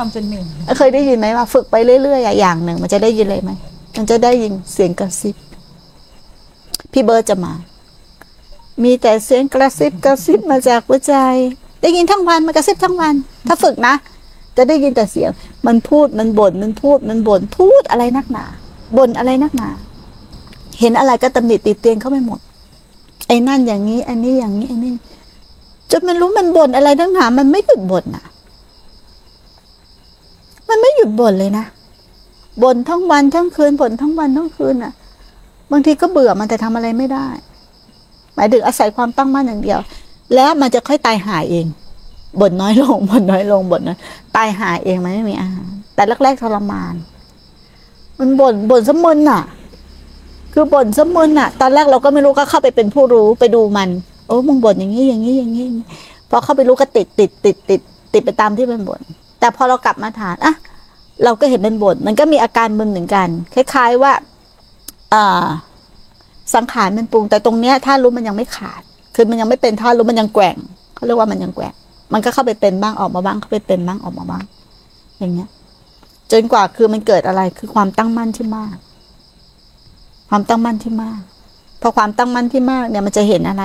[0.00, 0.46] ความเป็นหนึ่ง
[0.78, 3.50] เคยได้ยินไหมว่าฝึกไปเรื่อยๆอย่างหนึ่ง มันจะได้ยินเลยไหม
[3.96, 5.36] มันจะได้ยินเสียงกระซิบ
[6.92, 7.52] พี่เบิร์ดจะมา
[8.82, 11.14] มีแต่เสียงกระซิบกระซิบมาจากหัวใจ
[11.82, 13.14] ได้ยินทั้งวันมันกระซิบทั้งวัน
[13.46, 13.94] ถ้าฝึกนะ
[14.56, 15.30] จะได้ยินแต่เสียง
[15.66, 18.44] มันพูดมันบ่นมันพูดมันบ่นพูดอะไรนักหนา
[18.96, 19.68] บ่นอะไรนักหนา
[20.80, 22.40] เห็นอะไรก็ตำหนิติเตียนเขาไม่หมด
[23.28, 24.92] ไอ้นั่นอย่างนี้ อันนี้อย่างนี้อันนี้
[25.90, 28.37] จนมันรู้มันบ่นอะไรนักหนามันไม่หยุดบ่นอะมันไม่หยุ
[31.08, 31.64] ดบ่นเลยนะ
[32.62, 34.92] บ่นทั้งวันทั้งคืนบ่นทั้งวันทั้งคืนอะ
[35.70, 37.28] บางทีก็เบื่อมันแต่ทำอะไรไม่ได้
[38.34, 39.78] หมายถึงอาศัยความตั้งมั่นอย่างเดียว
[40.34, 41.66] แล้วมันจะค่อยตายหายเอง
[42.40, 43.98] บ่นน้อยลงบ่นน้อยลงบ่นน้อย
[44.36, 46.94] ตายหายเองมันไม่มีอาหารแต่แรกๆทรมาน
[48.18, 49.42] มันบ่นบ่นสมึนอะ
[50.52, 53.88] คือบ่นสมึนอะ ตอนแรกเราก็ไม่รู้ก็เข้าไปเป็นผู้รู้ไปดูมัน
[54.26, 55.86] โอ้มึงบ่นอย่างนี้อย่างนี้อย่างนี้อย่างนี้
[56.30, 57.80] พอเข้าไปรู้ก็ติดติดติดติด
[58.12, 59.00] ติดไปตามที่มันบ่น
[59.40, 60.54] แต่พอเรากลับมาฐานอะ
[61.24, 64.12] เราก็เห็นมันบ่นมันก็มีอาการมึนเหมือนกัน คล้าย ๆว่า
[66.54, 68.82] สังขารมันปรุง แต่ตรงเนี้ยถ้ารู้มันยังไม่ขาด
[69.14, 70.56] คือมันยังไม่เป็นท่ารู้มันยังแกว่ง
[70.94, 71.74] เขาเรียกว่ามันยังแกว่ง
[72.12, 74.44] มันก็เข้าไปเป็นบ้างออกมาบ้าง เข้าไปเป็นบ้างออกมาบ้าง
[75.18, 75.48] อย่างเงี้ย
[76.32, 78.76] จนกว่าคือมันเกิดอะไรคือความตั้งมั่นที่มาก
[80.28, 81.20] ความตั้งมั่นที่มาก
[81.80, 83.62] พอความตั้งมั่นที่มากเนี่ยมันจะเห็นอะไร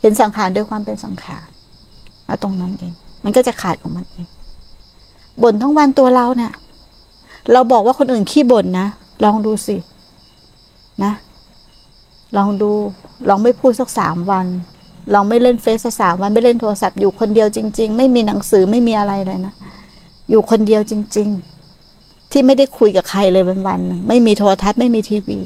[0.00, 1.46] เห็นสังขารด้วยความเป็นสังขาร
[2.26, 2.92] แล้วตรงนั้นเอง
[3.24, 4.26] มันก็จะขาดของมันเอง
[5.42, 6.52] บ่นทั้งวันตัวเราเนี่ย
[7.52, 8.86] เราบอกว่าคนอื่นขี้บ่นนะ
[9.24, 9.76] ลองดูสิ
[11.04, 11.12] นะ
[12.36, 12.70] ลองดู
[13.28, 14.46] ลองไม่พูดสักสามวัน
[15.14, 19.54] ลองไม่เล่นเฟซสักสามวัน ไม่เล่นโทรศัพท์อยู่คนเดียวจริง ๆ ไม่มีหนังสือไม่มีอะไรเลยนะ
[20.30, 21.28] อยู่คนเดียวจริง
[21.80, 25.38] ๆ ที่ไม่ได้คุยกับใครเลยวันๆ ไม่มีโทรทัศน์ไม่มีทีวี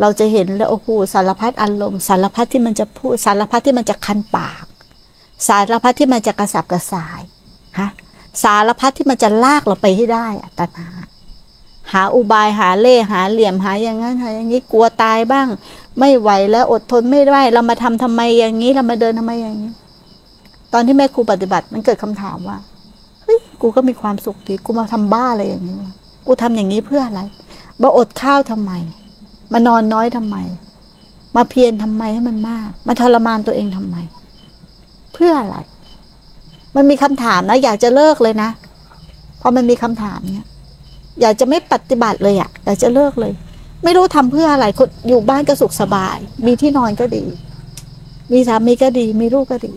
[0.00, 4.64] เราจะเห็นแล้วโอ้โหสารพัดอารมณ์สารพัดที่มันจะพูดสารพัดที่มันจะคันปาก
[5.48, 7.20] สารพัดที่มันจะกระสับกระส่าย
[7.78, 7.88] ฮะ
[8.42, 10.88] สารพัดที่มันจะลากเราไปให้ได้อะตัณหา
[11.92, 15.46] หาอุบายหาเล่หาเหลี่ยมหาอย่างนั้นหาอย่างนี้กลัวตายบ้าง
[15.98, 19.70] ไม่ไหวแล้วอดทนไม่ได้ เรามาทำทำไมอย่างนี้เรามาเดินทำไมอย่างนี้
[20.72, 22.58] ตอนที่แม่ครูปฏิบัติมันเกิดคำถามว่า
[23.22, 25.76] เฮ้ยกูก็มีความสุขดีกูมาทำบ้าอะไรอย่างนี้
[26.26, 27.20] กูทำอย่างนี้เพื่ออะไร
[27.82, 28.72] มาอดข้าวทำไม
[29.52, 30.36] มานอนน้อยทำไม
[31.36, 33.96] มาเพียรทำไมให้มันมาก มาทรมานตัวเองทำไม
[35.14, 35.56] เพื่ออะไร
[36.76, 38.50] มันมีคำถามนะ อยากจะเลิกเลยนะ
[39.40, 40.48] พอมันมีคำถามเนี้ย
[41.20, 43.32] อยากจะไม่ปฏิบัติเลยอะ่ะอยากจะเลิกเลย
[43.84, 46.16] ไม่รู้ทำเพื่ออะไรคนอยู่บ้านก็สุขสบาย
[46.46, 47.24] มีที่นอนก็ดี
[48.32, 49.72] มีสามีก็ดี มีลูกก็ดี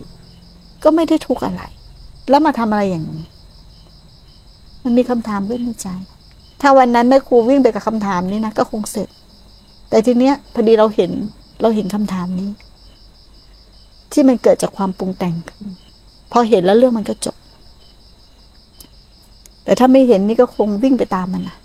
[0.84, 1.62] ก็ไม่ได้ทุกข์อะไร
[2.30, 3.24] แล้วมาทำอะไรอย่างนี้
[4.84, 5.88] มันมีคำถามขึ้นในใจ
[6.60, 9.08] ถ้าวันนั้นแม่ครูวิ่งไปกับคำถามนี้นะก็คงเสร็จ
[9.90, 11.10] แต่ทีเนี้ยพอดีเราเห็น
[11.62, 12.50] เราเห็นคำถามนี้
[14.12, 15.66] ที่มันเกิดจากความปรุงแต่งขึ้น
[16.32, 17.36] พอเห็นแล้วเรื่องมันก็จบ
[19.64, 21.56] แต่ถ้าไม่เห็นนี่ก็คงวิ่งไปตามมันนะ